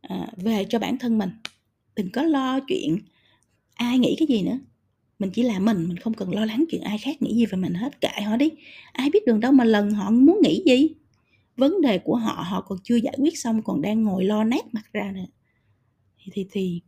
à, 0.00 0.28
về 0.36 0.66
cho 0.68 0.78
bản 0.78 0.98
thân 0.98 1.18
mình. 1.18 1.30
Đừng 1.96 2.10
có 2.10 2.22
lo 2.22 2.60
chuyện 2.60 2.98
ai 3.74 3.98
nghĩ 3.98 4.16
cái 4.18 4.28
gì 4.28 4.42
nữa. 4.42 4.58
Mình 5.18 5.30
chỉ 5.34 5.42
là 5.42 5.58
mình 5.58 5.88
mình 5.88 5.96
không 5.96 6.14
cần 6.14 6.34
lo 6.34 6.44
lắng 6.44 6.64
chuyện 6.70 6.82
ai 6.82 6.98
khác 6.98 7.22
nghĩ 7.22 7.34
gì 7.34 7.46
về 7.46 7.58
mình 7.58 7.74
hết 7.74 8.00
kệ 8.00 8.22
họ 8.26 8.36
đi. 8.36 8.50
Ai 8.92 9.10
biết 9.10 9.26
đường 9.26 9.40
đâu 9.40 9.52
mà 9.52 9.64
lần 9.64 9.90
họ 9.90 10.10
muốn 10.10 10.38
nghĩ 10.42 10.62
gì? 10.66 10.88
Vấn 11.56 11.80
đề 11.80 11.98
của 11.98 12.16
họ 12.16 12.44
họ 12.48 12.60
còn 12.60 12.78
chưa 12.84 12.96
giải 12.96 13.14
quyết 13.18 13.38
xong 13.38 13.62
còn 13.62 13.82
đang 13.82 14.02
ngồi 14.02 14.24
lo 14.24 14.44
nát 14.44 14.74
mặt 14.74 14.84
ra 14.92 15.12
nè 15.12 15.26
thì 16.24 16.32
thì, 16.34 16.46
thì 16.50 16.80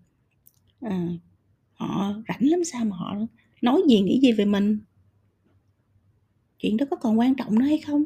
à, 0.80 1.08
họ 1.72 2.14
rảnh 2.28 2.48
lắm 2.48 2.64
sao 2.64 2.84
mà 2.84 2.96
họ 2.96 3.16
nói 3.62 3.82
gì 3.88 4.00
nghĩ 4.00 4.20
gì 4.22 4.32
về 4.32 4.44
mình? 4.44 4.78
Chuyện 6.58 6.76
đó 6.76 6.86
có 6.90 6.96
còn 6.96 7.18
quan 7.18 7.34
trọng 7.34 7.58
nữa 7.58 7.64
hay 7.64 7.78
không? 7.78 8.04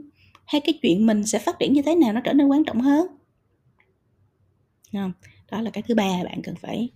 Hay 0.48 0.60
cái 0.60 0.78
chuyện 0.82 1.06
mình 1.06 1.26
sẽ 1.26 1.38
phát 1.38 1.58
triển 1.58 1.72
như 1.72 1.82
thế 1.82 1.94
nào 1.94 2.12
nó 2.12 2.20
trở 2.24 2.32
nên 2.32 2.46
quan 2.46 2.64
trọng 2.64 2.80
hơn? 2.80 3.06
Không, 4.92 5.12
đó 5.50 5.60
là 5.60 5.70
cái 5.70 5.82
thứ 5.82 5.94
ba 5.94 6.24
bạn 6.24 6.42
cần 6.42 6.54
phải 6.54 6.88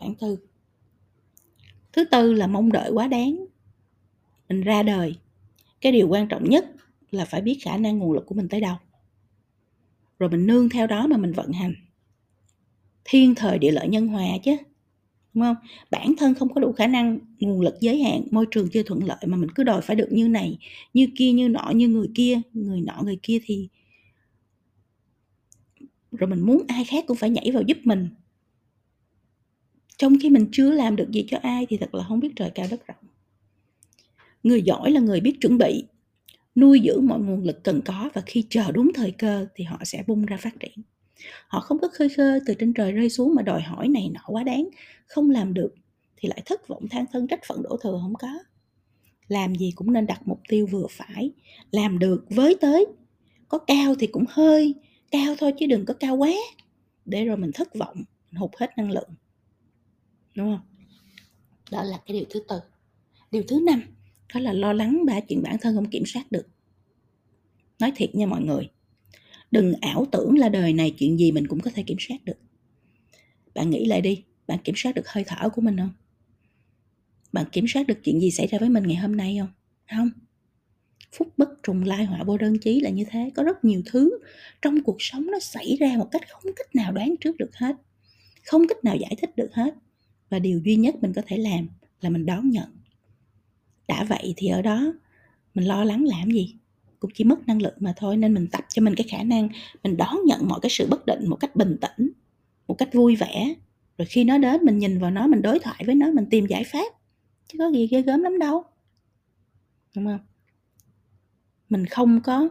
phản 0.00 0.14
tư. 0.14 0.38
Thứ 1.92 2.04
tư 2.04 2.32
là 2.32 2.46
mong 2.46 2.72
đợi 2.72 2.90
quá 2.90 3.06
đáng. 3.06 3.46
Mình 4.48 4.60
ra 4.60 4.82
đời, 4.82 5.16
cái 5.80 5.92
điều 5.92 6.08
quan 6.08 6.28
trọng 6.28 6.50
nhất 6.50 6.66
là 7.10 7.24
phải 7.24 7.40
biết 7.40 7.58
khả 7.62 7.76
năng 7.76 7.98
nguồn 7.98 8.12
lực 8.12 8.26
của 8.26 8.34
mình 8.34 8.48
tới 8.48 8.60
đâu. 8.60 8.76
Rồi 10.18 10.30
mình 10.30 10.46
nương 10.46 10.68
theo 10.68 10.86
đó 10.86 11.06
mà 11.06 11.16
mình 11.16 11.32
vận 11.32 11.52
hành. 11.52 11.74
Thiên 13.04 13.34
thời 13.34 13.58
địa 13.58 13.70
lợi 13.70 13.88
nhân 13.88 14.08
hòa 14.08 14.26
chứ 14.44 14.56
đúng 15.34 15.44
không? 15.44 15.56
Bản 15.90 16.14
thân 16.18 16.34
không 16.34 16.54
có 16.54 16.60
đủ 16.60 16.72
khả 16.72 16.86
năng, 16.86 17.18
nguồn 17.40 17.60
lực 17.60 17.74
giới 17.80 18.02
hạn, 18.02 18.22
môi 18.30 18.46
trường 18.50 18.68
chưa 18.68 18.82
thuận 18.82 19.04
lợi 19.04 19.18
mà 19.26 19.36
mình 19.36 19.50
cứ 19.54 19.64
đòi 19.64 19.80
phải 19.80 19.96
được 19.96 20.08
như 20.10 20.28
này, 20.28 20.58
như 20.94 21.08
kia, 21.16 21.32
như 21.32 21.48
nọ, 21.48 21.70
như 21.74 21.88
người 21.88 22.08
kia, 22.14 22.40
người 22.52 22.80
nọ, 22.80 23.02
người 23.04 23.18
kia 23.22 23.38
thì 23.44 23.68
rồi 26.12 26.30
mình 26.30 26.40
muốn 26.40 26.62
ai 26.68 26.84
khác 26.84 27.04
cũng 27.08 27.16
phải 27.16 27.30
nhảy 27.30 27.50
vào 27.50 27.62
giúp 27.62 27.78
mình. 27.84 28.08
Trong 29.96 30.16
khi 30.22 30.30
mình 30.30 30.46
chưa 30.52 30.70
làm 30.72 30.96
được 30.96 31.10
gì 31.10 31.24
cho 31.28 31.38
ai 31.42 31.66
thì 31.68 31.76
thật 31.76 31.94
là 31.94 32.04
không 32.04 32.20
biết 32.20 32.32
trời 32.36 32.50
cao 32.54 32.66
đất 32.70 32.86
rộng. 32.86 33.04
Người 34.42 34.62
giỏi 34.62 34.90
là 34.90 35.00
người 35.00 35.20
biết 35.20 35.36
chuẩn 35.40 35.58
bị, 35.58 35.84
nuôi 36.54 36.80
dưỡng 36.86 37.06
mọi 37.06 37.20
nguồn 37.20 37.44
lực 37.44 37.64
cần 37.64 37.80
có 37.84 38.10
và 38.14 38.22
khi 38.26 38.46
chờ 38.50 38.72
đúng 38.72 38.92
thời 38.94 39.10
cơ 39.10 39.46
thì 39.54 39.64
họ 39.64 39.78
sẽ 39.84 40.04
bung 40.06 40.26
ra 40.26 40.36
phát 40.36 40.60
triển 40.60 40.82
họ 41.48 41.60
không 41.60 41.78
có 41.78 41.88
khơi 41.92 42.08
khơi 42.08 42.40
từ 42.46 42.54
trên 42.54 42.72
trời 42.74 42.92
rơi 42.92 43.10
xuống 43.10 43.34
mà 43.34 43.42
đòi 43.42 43.62
hỏi 43.62 43.88
này 43.88 44.10
nọ 44.14 44.20
quá 44.26 44.42
đáng, 44.42 44.68
không 45.06 45.30
làm 45.30 45.54
được 45.54 45.74
thì 46.16 46.28
lại 46.28 46.42
thất 46.46 46.68
vọng, 46.68 46.88
than 46.88 47.04
thân 47.12 47.26
trách 47.26 47.40
phận 47.46 47.62
đổ 47.62 47.76
thừa 47.82 47.98
không 48.02 48.14
có. 48.14 48.38
Làm 49.28 49.54
gì 49.54 49.72
cũng 49.74 49.92
nên 49.92 50.06
đặt 50.06 50.20
mục 50.24 50.40
tiêu 50.48 50.66
vừa 50.66 50.86
phải, 50.90 51.32
làm 51.70 51.98
được 51.98 52.24
với 52.30 52.56
tới. 52.60 52.86
Có 53.48 53.58
cao 53.58 53.94
thì 53.98 54.06
cũng 54.06 54.24
hơi, 54.28 54.74
cao 55.10 55.34
thôi 55.38 55.52
chứ 55.58 55.66
đừng 55.66 55.84
có 55.84 55.94
cao 55.94 56.16
quá. 56.16 56.32
Để 57.04 57.24
rồi 57.24 57.36
mình 57.36 57.50
thất 57.54 57.74
vọng, 57.74 57.96
mình 58.30 58.40
hụt 58.40 58.50
hết 58.56 58.70
năng 58.76 58.90
lượng. 58.90 59.10
Đúng 60.36 60.56
không? 60.56 60.66
Đó 61.70 61.82
là 61.82 62.00
cái 62.06 62.16
điều 62.16 62.26
thứ 62.30 62.40
tư. 62.48 62.60
Điều 63.30 63.42
thứ 63.48 63.60
năm, 63.66 63.82
đó 64.34 64.40
là 64.40 64.52
lo 64.52 64.72
lắng 64.72 65.04
ba 65.06 65.20
chuyện 65.20 65.42
bản 65.42 65.56
thân 65.60 65.74
không 65.74 65.90
kiểm 65.90 66.02
soát 66.06 66.32
được. 66.32 66.46
Nói 67.78 67.92
thiệt 67.96 68.14
nha 68.14 68.26
mọi 68.26 68.42
người 68.42 68.68
đừng 69.50 69.72
ảo 69.80 70.06
tưởng 70.12 70.38
là 70.38 70.48
đời 70.48 70.72
này 70.72 70.94
chuyện 70.98 71.18
gì 71.18 71.32
mình 71.32 71.46
cũng 71.46 71.60
có 71.60 71.70
thể 71.74 71.82
kiểm 71.82 71.96
soát 72.00 72.16
được. 72.24 72.38
Bạn 73.54 73.70
nghĩ 73.70 73.84
lại 73.84 74.00
đi, 74.00 74.24
bạn 74.46 74.58
kiểm 74.64 74.74
soát 74.78 74.94
được 74.94 75.08
hơi 75.08 75.24
thở 75.26 75.48
của 75.48 75.60
mình 75.62 75.76
không? 75.76 75.92
Bạn 77.32 77.46
kiểm 77.52 77.64
soát 77.68 77.86
được 77.86 77.98
chuyện 78.04 78.20
gì 78.20 78.30
xảy 78.30 78.46
ra 78.46 78.58
với 78.58 78.68
mình 78.68 78.86
ngày 78.86 78.96
hôm 78.96 79.16
nay 79.16 79.36
không? 79.40 79.50
Không. 79.96 80.10
Phúc 81.12 81.28
bất 81.36 81.48
trùng 81.62 81.84
lai 81.84 82.04
họa 82.04 82.22
vô 82.24 82.38
đơn 82.38 82.58
chí 82.58 82.80
là 82.80 82.90
như 82.90 83.04
thế, 83.10 83.30
có 83.34 83.42
rất 83.42 83.64
nhiều 83.64 83.82
thứ 83.86 84.18
trong 84.62 84.82
cuộc 84.82 84.96
sống 84.98 85.26
nó 85.26 85.38
xảy 85.40 85.76
ra 85.80 85.96
một 85.98 86.08
cách 86.10 86.22
không 86.28 86.52
cách 86.56 86.74
nào 86.74 86.92
đoán 86.92 87.14
trước 87.20 87.36
được 87.36 87.54
hết, 87.54 87.76
không 88.46 88.68
cách 88.68 88.84
nào 88.84 88.96
giải 88.96 89.14
thích 89.18 89.36
được 89.36 89.54
hết. 89.54 89.74
Và 90.30 90.38
điều 90.38 90.60
duy 90.64 90.76
nhất 90.76 90.94
mình 91.00 91.12
có 91.12 91.22
thể 91.26 91.36
làm 91.36 91.68
là 92.00 92.10
mình 92.10 92.26
đón 92.26 92.50
nhận. 92.50 92.76
Đã 93.88 94.04
vậy 94.04 94.34
thì 94.36 94.48
ở 94.48 94.62
đó 94.62 94.92
mình 95.54 95.64
lo 95.64 95.84
lắng 95.84 96.04
làm 96.04 96.30
gì? 96.30 96.54
Cũng 97.00 97.10
chỉ 97.14 97.24
mất 97.24 97.48
năng 97.48 97.62
lượng 97.62 97.76
mà 97.80 97.94
thôi, 97.96 98.16
nên 98.16 98.34
mình 98.34 98.46
tập 98.52 98.64
cho 98.68 98.82
mình 98.82 98.94
cái 98.94 99.06
khả 99.10 99.22
năng 99.22 99.48
mình 99.84 99.96
đón 99.96 100.16
nhận 100.26 100.48
mọi 100.48 100.58
cái 100.62 100.70
sự 100.70 100.86
bất 100.90 101.06
định 101.06 101.28
một 101.28 101.36
cách 101.36 101.56
bình 101.56 101.76
tĩnh, 101.80 102.10
một 102.68 102.74
cách 102.74 102.94
vui 102.94 103.16
vẻ. 103.16 103.54
Rồi 103.98 104.06
khi 104.06 104.24
nó 104.24 104.38
đến, 104.38 104.64
mình 104.64 104.78
nhìn 104.78 104.98
vào 104.98 105.10
nó, 105.10 105.26
mình 105.26 105.42
đối 105.42 105.58
thoại 105.58 105.82
với 105.86 105.94
nó, 105.94 106.10
mình 106.10 106.26
tìm 106.30 106.46
giải 106.46 106.64
pháp. 106.64 106.92
Chứ 107.48 107.58
có 107.58 107.70
gì 107.70 107.86
ghê 107.86 108.02
gớm 108.02 108.22
lắm 108.22 108.38
đâu. 108.38 108.64
Đúng 109.96 110.06
không? 110.06 110.20
Mình 111.68 111.86
không 111.86 112.20
có 112.20 112.48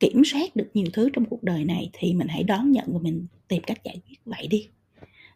kiểm 0.00 0.22
soát 0.24 0.56
được 0.56 0.70
nhiều 0.74 0.86
thứ 0.92 1.10
trong 1.12 1.24
cuộc 1.24 1.42
đời 1.42 1.64
này 1.64 1.90
thì 1.92 2.14
mình 2.14 2.28
hãy 2.28 2.42
đón 2.42 2.72
nhận 2.72 2.84
và 2.92 2.98
mình 2.98 3.26
tìm 3.48 3.62
cách 3.66 3.84
giải 3.84 4.00
quyết. 4.06 4.16
Vậy 4.24 4.46
đi. 4.46 4.68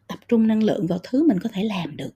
Tập 0.07 0.19
trung 0.27 0.47
năng 0.47 0.63
lượng 0.63 0.87
vào 0.87 0.99
thứ 1.03 1.27
mình 1.27 1.37
có 1.43 1.49
thể 1.53 1.63
làm 1.63 1.97
được, 1.97 2.11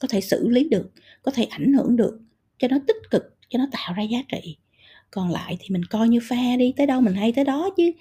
có 0.00 0.08
thể 0.08 0.20
xử 0.20 0.48
lý 0.48 0.68
được, 0.68 0.90
có 1.22 1.32
thể 1.32 1.44
ảnh 1.44 1.72
hưởng 1.72 1.96
được, 1.96 2.20
cho 2.58 2.68
nó 2.68 2.78
tích 2.86 3.10
cực, 3.10 3.36
cho 3.48 3.58
nó 3.58 3.66
tạo 3.72 3.94
ra 3.94 4.02
giá 4.02 4.18
trị 4.28 4.56
còn 5.14 5.30
lại 5.30 5.56
thì 5.60 5.66
mình 5.70 5.84
coi 5.84 6.08
như 6.08 6.20
pha 6.28 6.56
đi 6.58 6.74
tới 6.76 6.86
đâu 6.86 7.00
mình 7.00 7.14
hay 7.14 7.32
tới 7.32 7.44
đó 7.44 7.70
chứ. 7.76 7.92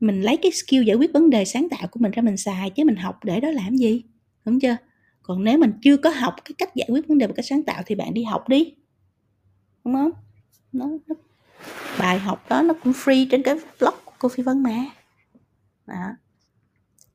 Mình 0.00 0.22
lấy 0.22 0.36
cái 0.36 0.52
skill 0.52 0.84
giải 0.84 0.96
quyết 0.96 1.12
vấn 1.12 1.30
đề 1.30 1.44
sáng 1.44 1.68
tạo 1.68 1.86
của 1.90 2.00
mình 2.00 2.12
ra 2.12 2.22
mình 2.22 2.36
xài 2.36 2.70
chứ 2.70 2.84
mình 2.84 2.96
học 2.96 3.24
để 3.24 3.40
đó 3.40 3.50
làm 3.50 3.76
gì 3.76 4.02
đúng 4.44 4.60
chưa? 4.60 4.76
Còn 5.22 5.44
nếu 5.44 5.58
mình 5.58 5.72
chưa 5.82 5.96
có 5.96 6.10
học 6.10 6.34
cái 6.44 6.52
cách 6.58 6.74
giải 6.74 6.88
quyết 6.90 7.08
vấn 7.08 7.18
đề 7.18 7.26
một 7.26 7.32
cách 7.36 7.44
sáng 7.48 7.62
tạo 7.62 7.82
thì 7.86 7.94
bạn 7.94 8.14
đi 8.14 8.24
học 8.24 8.48
đi 8.48 8.74
đúng 9.84 9.94
không? 9.94 10.10
Nó, 10.72 10.88
nó 11.06 11.14
bài 11.98 12.18
học 12.18 12.48
đó 12.48 12.62
nó 12.62 12.74
cũng 12.82 12.92
free 12.92 13.26
trên 13.30 13.42
cái 13.42 13.54
blog 13.54 13.94
của 14.04 14.12
cô 14.18 14.28
phi 14.28 14.42
vân 14.42 14.62
mà. 14.62 14.86
Đó. 15.86 16.16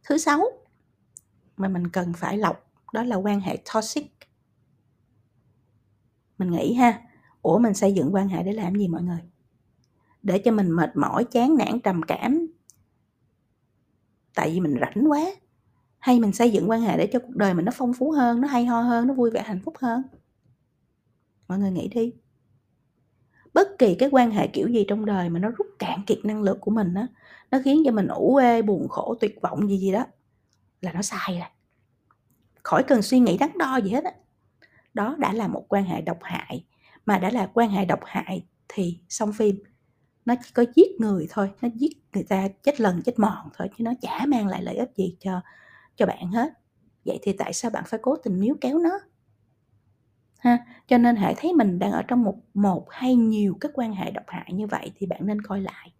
thứ 0.03 0.17
sáu 0.17 0.41
mà 1.57 1.67
mình 1.67 1.87
cần 1.89 2.13
phải 2.13 2.37
lọc 2.37 2.71
đó 2.93 3.03
là 3.03 3.15
quan 3.15 3.41
hệ 3.41 3.57
toxic. 3.73 4.05
Mình 6.37 6.51
nghĩ 6.51 6.73
ha 6.73 7.08
ủa, 7.41 7.59
mình 7.59 7.73
xây 7.73 7.93
dựng 7.93 8.15
quan 8.15 8.27
hệ 8.27 8.43
để 8.43 8.53
làm 8.53 8.75
gì 8.75 8.87
mọi 8.87 9.01
người? 9.01 9.19
Để 10.23 10.39
cho 10.39 10.51
mình 10.51 10.71
mệt 10.71 10.95
mỏi, 10.95 11.23
chán 11.23 11.57
nản, 11.57 11.79
trầm 11.79 12.01
cảm. 12.03 12.47
Tại 14.35 14.49
vì 14.49 14.59
mình 14.59 14.75
rảnh 14.81 15.11
quá. 15.11 15.21
Hay 15.99 16.19
mình 16.19 16.33
xây 16.33 16.51
dựng 16.51 16.69
quan 16.69 16.81
hệ 16.81 16.97
để 16.97 17.09
cho 17.13 17.19
cuộc 17.19 17.35
đời 17.35 17.53
mình 17.53 17.65
nó 17.65 17.71
phong 17.75 17.93
phú 17.93 18.11
hơn, 18.11 18.41
nó 18.41 18.47
hay 18.47 18.65
ho 18.65 18.81
hơn, 18.81 19.07
nó 19.07 19.13
vui 19.13 19.31
vẻ, 19.31 19.41
hạnh 19.41 19.59
phúc 19.65 19.73
hơn? 19.79 20.03
Mọi 21.47 21.59
người 21.59 21.71
nghĩ 21.71 21.87
đi. 21.87 22.13
Bất 23.53 23.67
kỳ 23.77 23.95
cái 23.95 24.09
quan 24.11 24.31
hệ 24.31 24.47
kiểu 24.47 24.67
gì 24.67 24.85
trong 24.87 25.05
đời 25.05 25.29
mà 25.29 25.39
nó 25.39 25.49
rút 25.49 25.67
cạn 25.79 26.03
kiệt 26.07 26.19
năng 26.23 26.43
lượng 26.43 26.59
của 26.59 26.71
mình 26.71 26.93
á, 26.93 27.07
nó 27.51 27.59
khiến 27.63 27.83
cho 27.85 27.91
mình 27.91 28.07
ủ 28.07 28.35
ê, 28.35 28.61
buồn 28.61 28.87
khổ, 28.87 29.15
tuyệt 29.19 29.39
vọng 29.41 29.69
gì 29.69 29.77
gì 29.77 29.91
đó, 29.91 30.05
là 30.81 30.93
nó 30.93 31.01
sai 31.01 31.39
rồi. 31.39 31.49
Khỏi 32.63 32.83
cần 32.83 33.01
suy 33.01 33.19
nghĩ 33.19 33.37
đắn 33.37 33.49
đo 33.57 33.77
gì 33.77 33.91
hết 33.91 34.03
á. 34.03 34.11
Đó 34.93 35.15
đã 35.19 35.33
là 35.33 35.47
một 35.47 35.65
quan 35.69 35.83
hệ 35.83 36.01
độc 36.01 36.17
hại 36.21 36.65
mà 37.05 37.17
đã 37.19 37.29
là 37.29 37.49
quan 37.53 37.69
hệ 37.69 37.85
độc 37.85 37.99
hại 38.05 38.45
thì 38.67 38.99
xong 39.09 39.33
phim. 39.33 39.59
Nó 40.25 40.35
chỉ 40.43 40.51
có 40.53 40.65
giết 40.75 40.91
người 40.99 41.27
thôi, 41.29 41.51
nó 41.61 41.69
giết 41.75 41.91
người 42.13 42.23
ta 42.23 42.47
chết 42.63 42.81
lần, 42.81 43.01
chết 43.01 43.19
mòn 43.19 43.49
thôi, 43.57 43.69
chứ 43.77 43.83
nó 43.83 43.93
chả 44.01 44.25
mang 44.27 44.47
lại 44.47 44.63
lợi 44.63 44.75
ích 44.75 44.91
gì 44.95 45.15
cho 45.19 45.41
cho 45.95 46.05
bạn 46.05 46.31
hết. 46.31 46.53
Vậy 47.05 47.19
thì 47.21 47.33
tại 47.33 47.53
sao 47.53 47.71
bạn 47.71 47.83
phải 47.87 47.99
cố 48.03 48.15
tình 48.15 48.39
níu 48.39 48.55
kéo 48.61 48.77
nó? 48.77 48.99
Ha, 50.39 50.65
cho 50.87 50.97
nên 50.97 51.15
hãy 51.15 51.33
thấy 51.37 51.53
mình 51.53 51.79
đang 51.79 51.91
ở 51.91 52.03
trong 52.07 52.23
một 52.23 52.35
một 52.53 52.85
hay 52.89 53.15
nhiều 53.15 53.57
các 53.61 53.71
quan 53.73 53.93
hệ 53.93 54.11
độc 54.11 54.23
hại 54.27 54.53
như 54.53 54.67
vậy 54.67 54.91
thì 54.95 55.07
bạn 55.07 55.25
nên 55.25 55.41
coi 55.41 55.61
lại. 55.61 55.93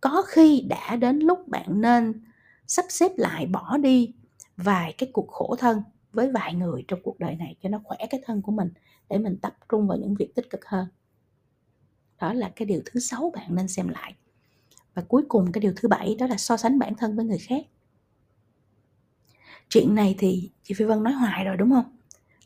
Có 0.00 0.22
khi 0.28 0.66
đã 0.68 0.96
đến 0.96 1.18
lúc 1.18 1.48
bạn 1.48 1.80
nên 1.80 2.24
sắp 2.66 2.84
xếp 2.88 3.12
lại 3.16 3.46
bỏ 3.46 3.76
đi 3.76 4.12
vài 4.56 4.94
cái 4.98 5.10
cuộc 5.12 5.28
khổ 5.28 5.56
thân 5.58 5.82
với 6.12 6.30
vài 6.32 6.54
người 6.54 6.84
trong 6.88 7.00
cuộc 7.02 7.18
đời 7.18 7.36
này 7.36 7.56
cho 7.62 7.68
nó 7.68 7.80
khỏe 7.84 7.98
cái 8.10 8.20
thân 8.24 8.42
của 8.42 8.52
mình 8.52 8.68
để 9.10 9.18
mình 9.18 9.36
tập 9.36 9.56
trung 9.68 9.86
vào 9.86 9.98
những 9.98 10.14
việc 10.14 10.34
tích 10.34 10.50
cực 10.50 10.64
hơn. 10.66 10.88
Đó 12.20 12.32
là 12.32 12.50
cái 12.56 12.66
điều 12.66 12.82
thứ 12.84 13.00
sáu 13.00 13.32
bạn 13.34 13.54
nên 13.54 13.68
xem 13.68 13.88
lại. 13.88 14.14
Và 14.94 15.02
cuối 15.08 15.22
cùng 15.28 15.52
cái 15.52 15.60
điều 15.60 15.72
thứ 15.76 15.88
bảy 15.88 16.14
đó 16.18 16.26
là 16.26 16.36
so 16.36 16.56
sánh 16.56 16.78
bản 16.78 16.94
thân 16.94 17.16
với 17.16 17.24
người 17.24 17.38
khác. 17.38 17.64
Chuyện 19.68 19.94
này 19.94 20.14
thì 20.18 20.50
chị 20.62 20.74
phi 20.74 20.84
vân 20.84 21.02
nói 21.02 21.12
hoài 21.12 21.44
rồi 21.44 21.56
đúng 21.56 21.70
không? 21.70 21.96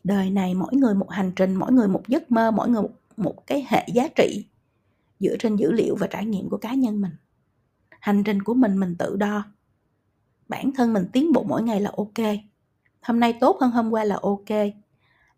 Đời 0.03 0.29
này 0.29 0.53
mỗi 0.53 0.75
người 0.75 0.95
một 0.95 1.09
hành 1.11 1.31
trình 1.35 1.55
mỗi 1.55 1.71
người 1.71 1.87
một 1.87 2.07
giấc 2.07 2.31
mơ 2.31 2.51
mỗi 2.51 2.69
người 2.69 2.81
một, 2.81 2.91
một 3.17 3.47
cái 3.47 3.65
hệ 3.69 3.87
giá 3.93 4.07
trị 4.15 4.45
dựa 5.19 5.35
trên 5.39 5.55
dữ 5.55 5.71
liệu 5.71 5.95
và 5.95 6.07
trải 6.07 6.25
nghiệm 6.25 6.49
của 6.49 6.57
cá 6.57 6.73
nhân 6.73 7.01
mình. 7.01 7.11
Hành 7.99 8.23
trình 8.23 8.43
của 8.43 8.53
mình 8.53 8.79
mình 8.79 8.95
tự 8.99 9.15
đo. 9.15 9.43
Bản 10.47 10.71
thân 10.75 10.93
mình 10.93 11.05
tiến 11.13 11.33
bộ 11.33 11.43
mỗi 11.43 11.63
ngày 11.63 11.81
là 11.81 11.91
ok. 11.97 12.25
Hôm 13.01 13.19
nay 13.19 13.33
tốt 13.33 13.57
hơn 13.61 13.71
hôm 13.71 13.89
qua 13.91 14.03
là 14.03 14.19
ok 14.21 14.49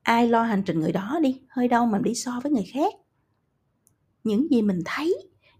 ai 0.08 0.28
lo 0.28 0.44
hành 0.44 0.64
trình 0.66 0.80
người 0.80 0.92
đó 0.92 1.20
đi, 1.22 1.42
hơi 1.50 1.68
đâu 1.68 1.86
mà 1.86 2.00
đi 2.00 2.16
so 2.16 2.40
với 2.44 2.52
người 2.52 2.66
khác. 2.74 2.94
Những 4.24 4.52
gì 4.52 4.62
mình 4.62 4.82
thấy 4.86 5.16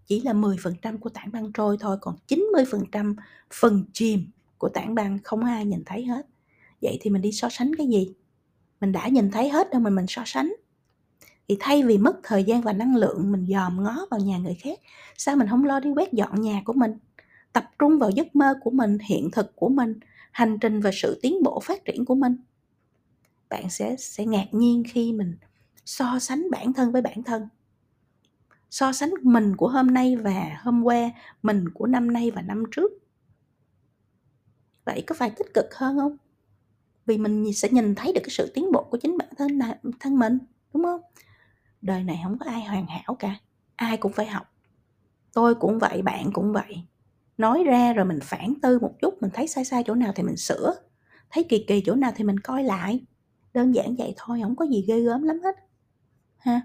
chỉ 0.06 0.22
là 0.22 0.34
10% 0.34 0.98
của 0.98 1.10
tảng 1.10 1.32
băng 1.32 1.52
trôi 1.54 1.78
thôi, 1.80 1.98
còn 2.02 2.16
90% 2.28 3.16
phần 3.54 3.86
chìm 3.94 4.32
của 4.58 4.70
tảng 4.70 4.96
băng 4.96 5.18
không 5.24 5.44
ai 5.44 5.66
nhìn 5.66 5.84
thấy 5.86 6.06
hết. 6.06 6.28
Vậy 6.82 6.98
thì 7.02 7.10
mình 7.10 7.22
đi 7.22 7.32
so 7.32 7.50
sánh 7.50 7.76
cái 7.76 7.88
gì? 7.88 8.14
Mình 8.82 8.92
đã 8.92 9.08
nhìn 9.08 9.32
thấy 9.32 9.50
hết 9.50 9.72
đâu 9.72 9.82
mà 9.82 9.90
mình 9.90 10.06
so 10.08 10.22
sánh. 10.26 10.54
Thì 11.48 11.58
thay 11.60 11.84
vì 11.84 11.98
mất 11.98 12.16
thời 12.24 12.44
gian 12.44 12.62
và 12.62 12.74
năng 12.74 12.96
lượng, 12.96 13.32
mình 13.32 13.46
dòm 13.50 13.84
ngó 13.84 14.06
vào 14.12 14.20
nhà 14.20 14.38
người 14.38 14.56
khác, 14.62 14.80
sao 15.18 15.36
mình 15.36 15.48
không 15.48 15.66
lo 15.66 15.80
đi 15.80 15.90
quét 15.90 16.14
dọn 16.14 16.42
nhà 16.42 16.62
của 16.66 16.74
mình? 16.74 16.92
Tập 17.54 17.66
trung 17.80 18.00
vào 18.00 18.10
giấc 18.10 18.36
mơ 18.36 18.54
của 18.62 18.72
mình, 18.72 18.98
hiện 19.00 19.30
thực 19.32 19.56
của 19.56 19.70
mình, 19.70 20.00
hành 20.32 20.60
trình 20.60 20.80
và 20.80 20.92
sự 20.94 21.20
tiến 21.22 21.44
bộ 21.44 21.60
phát 21.60 21.86
triển 21.86 22.06
của 22.06 22.16
mình 22.16 22.38
bạn 23.50 23.70
sẽ 23.70 23.96
sẽ 24.00 24.26
ngạc 24.26 24.48
nhiên 24.52 24.84
khi 24.88 25.14
mình 25.14 25.38
so 25.86 26.20
sánh 26.20 26.52
bản 26.52 26.74
thân 26.74 26.92
với 26.92 27.02
bản 27.02 27.24
thân. 27.24 27.48
So 28.70 28.92
sánh 28.92 29.10
mình 29.24 29.56
của 29.56 29.68
hôm 29.68 29.88
nay 29.88 30.16
và 30.16 30.58
hôm 30.62 30.84
qua, 30.84 31.12
mình 31.44 31.70
của 31.70 31.88
năm 31.88 32.14
nay 32.14 32.32
và 32.32 32.42
năm 32.42 32.64
trước. 32.72 32.92
Vậy 34.86 35.04
có 35.08 35.16
phải 35.20 35.30
tích 35.30 35.54
cực 35.54 35.66
hơn 35.76 35.98
không? 35.98 36.18
Vì 37.06 37.18
mình 37.18 37.54
sẽ 37.54 37.70
nhìn 37.72 37.96
thấy 37.96 38.14
được 38.14 38.22
cái 38.24 38.30
sự 38.30 38.52
tiến 38.54 38.72
bộ 38.72 38.84
của 38.84 38.98
chính 38.98 39.18
bản 39.18 39.30
thân 39.38 39.60
thân 40.00 40.20
mình, 40.20 40.38
đúng 40.74 40.84
không? 40.84 41.02
Đời 41.82 42.04
này 42.04 42.20
không 42.24 42.38
có 42.40 42.46
ai 42.46 42.64
hoàn 42.64 42.86
hảo 42.88 43.16
cả, 43.20 43.36
ai 43.76 43.98
cũng 43.98 44.14
phải 44.14 44.26
học. 44.26 44.54
Tôi 45.34 45.56
cũng 45.56 45.80
vậy, 45.80 46.02
bạn 46.02 46.32
cũng 46.34 46.54
vậy. 46.54 46.84
Nói 47.38 47.64
ra 47.64 47.94
rồi 47.94 48.06
mình 48.06 48.20
phản 48.24 48.54
tư 48.62 48.80
một 48.80 48.94
chút, 49.02 49.22
mình 49.22 49.32
thấy 49.34 49.48
sai 49.48 49.66
sai 49.66 49.84
chỗ 49.86 49.96
nào 49.96 50.12
thì 50.16 50.24
mình 50.24 50.38
sửa, 50.38 50.76
thấy 51.30 51.44
kỳ 51.50 51.66
kỳ 51.68 51.82
chỗ 51.86 51.96
nào 51.96 52.12
thì 52.16 52.24
mình 52.24 52.40
coi 52.40 52.64
lại 52.64 53.06
đơn 53.58 53.76
giản 53.76 53.96
vậy 53.96 54.14
thôi, 54.18 54.40
không 54.44 54.56
có 54.56 54.66
gì 54.66 54.86
ghê 54.88 55.02
gớm 55.02 55.24
lắm 55.24 55.40
hết. 55.44 55.56
Ha, 56.38 56.62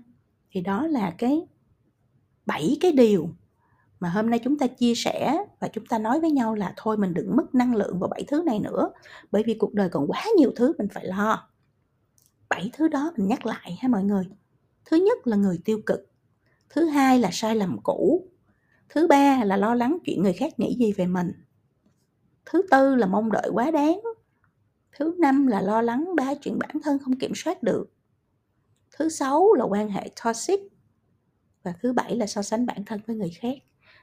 thì 0.50 0.60
đó 0.60 0.86
là 0.86 1.14
cái 1.18 1.46
bảy 2.46 2.76
cái 2.80 2.92
điều 2.92 3.28
mà 4.00 4.08
hôm 4.08 4.30
nay 4.30 4.40
chúng 4.44 4.58
ta 4.58 4.66
chia 4.66 4.94
sẻ 4.94 5.44
và 5.60 5.68
chúng 5.68 5.86
ta 5.86 5.98
nói 5.98 6.20
với 6.20 6.30
nhau 6.30 6.54
là 6.54 6.74
thôi 6.76 6.96
mình 6.96 7.14
đừng 7.14 7.36
mất 7.36 7.54
năng 7.54 7.74
lượng 7.74 7.98
vào 7.98 8.08
bảy 8.08 8.24
thứ 8.28 8.42
này 8.46 8.58
nữa, 8.58 8.90
bởi 9.30 9.42
vì 9.46 9.54
cuộc 9.54 9.74
đời 9.74 9.88
còn 9.88 10.06
quá 10.06 10.24
nhiều 10.36 10.52
thứ 10.56 10.72
mình 10.78 10.88
phải 10.88 11.06
lo. 11.06 11.48
Bảy 12.48 12.70
thứ 12.72 12.88
đó 12.88 13.12
mình 13.16 13.28
nhắc 13.28 13.46
lại 13.46 13.78
ha 13.80 13.88
mọi 13.88 14.04
người. 14.04 14.24
Thứ 14.84 14.96
nhất 14.96 15.26
là 15.26 15.36
người 15.36 15.60
tiêu 15.64 15.80
cực, 15.86 16.10
thứ 16.70 16.84
hai 16.84 17.18
là 17.18 17.30
sai 17.32 17.56
lầm 17.56 17.78
cũ, 17.82 18.28
thứ 18.88 19.06
ba 19.06 19.44
là 19.44 19.56
lo 19.56 19.74
lắng 19.74 19.98
chuyện 20.04 20.22
người 20.22 20.32
khác 20.32 20.58
nghĩ 20.58 20.76
gì 20.78 20.92
về 20.92 21.06
mình, 21.06 21.32
thứ 22.46 22.62
tư 22.70 22.94
là 22.94 23.06
mong 23.06 23.32
đợi 23.32 23.50
quá 23.52 23.70
đáng 23.70 24.00
thứ 24.96 25.16
năm 25.18 25.46
là 25.46 25.60
lo 25.60 25.82
lắng 25.82 26.08
ba 26.16 26.34
chuyện 26.34 26.58
bản 26.58 26.70
thân 26.82 26.98
không 26.98 27.18
kiểm 27.18 27.32
soát 27.34 27.62
được. 27.62 27.92
Thứ 28.98 29.08
sáu 29.08 29.54
là 29.54 29.64
quan 29.64 29.90
hệ 29.90 30.10
toxic. 30.24 30.60
Và 31.62 31.72
thứ 31.82 31.92
bảy 31.92 32.16
là 32.16 32.26
so 32.26 32.42
sánh 32.42 32.66
bản 32.66 32.84
thân 32.84 33.00
với 33.06 33.16
người 33.16 33.30
khác. 33.30 33.58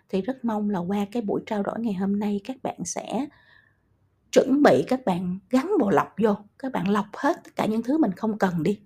Thì 0.10 0.22
rất 0.22 0.46
mong 0.46 0.70
là 0.70 0.80
qua 0.80 1.06
cái 1.12 1.22
buổi 1.22 1.42
trao 1.46 1.64
đổi 1.64 1.80
ngày 1.80 1.94
hôm 1.94 2.20
nay 2.20 2.42
các 2.44 2.58
bạn 2.64 2.78
sẽ 2.86 3.28
chuẩn 4.32 4.64
bị 4.64 4.84
các 4.88 5.06
bạn 5.06 5.40
gắn 5.50 5.72
bộ 5.80 5.90
lọc 5.90 6.16
vô 6.18 6.36
các 6.60 6.72
bạn 6.72 6.90
lọc 6.90 7.06
hết 7.14 7.38
tất 7.44 7.56
cả 7.56 7.66
những 7.66 7.84
thứ 7.84 7.98
mình 7.98 8.12
không 8.12 8.38
cần 8.38 8.64
đi 8.64 8.80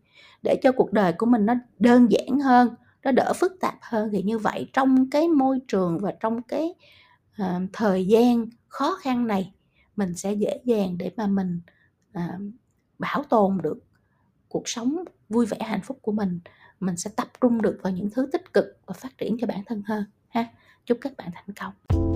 để 0.43 0.59
cho 0.63 0.71
cuộc 0.71 0.93
đời 0.93 1.13
của 1.13 1.25
mình 1.25 1.45
nó 1.45 1.53
đơn 1.79 2.07
giản 2.11 2.39
hơn 2.39 2.75
nó 3.03 3.11
đỡ 3.11 3.33
phức 3.35 3.59
tạp 3.59 3.75
hơn. 3.81 4.09
Thì 4.11 4.21
như 4.23 4.37
vậy 4.37 4.69
trong 4.73 5.09
cái 5.09 5.27
môi 5.27 5.59
trường 5.67 5.99
và 5.99 6.13
trong 6.19 6.41
cái 6.41 6.73
uh, 7.41 7.45
thời 7.73 8.05
gian 8.05 8.45
khó 8.67 8.97
khăn 9.01 9.27
này 9.27 9.53
mình 9.95 10.13
sẽ 10.15 10.33
dễ 10.33 10.59
dàng 10.65 10.97
để 10.97 11.11
mà 11.17 11.27
mình 11.27 11.61
À, 12.13 12.37
bảo 12.99 13.23
tồn 13.23 13.57
được 13.63 13.77
cuộc 14.47 14.67
sống 14.69 15.03
vui 15.29 15.45
vẻ, 15.45 15.57
hạnh 15.61 15.81
phúc 15.83 15.99
của 16.01 16.11
mình 16.11 16.39
mình 16.79 16.97
sẽ 16.97 17.09
tập 17.15 17.27
trung 17.41 17.61
được 17.61 17.79
vào 17.83 17.93
những 17.93 18.09
thứ 18.09 18.29
tích 18.31 18.53
cực 18.53 18.65
và 18.85 18.93
phát 18.93 19.17
triển 19.17 19.37
cho 19.41 19.47
bản 19.47 19.63
thân 19.65 19.83
hơn 19.85 20.05
ha. 20.29 20.45
Chúc 20.85 20.97
các 21.01 21.13
bạn 21.17 21.29
thành 21.33 21.55
công. 21.59 22.12